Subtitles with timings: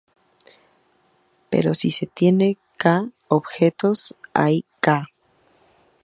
[1.51, 5.05] Pero si se tiene "k" objetos, hay k!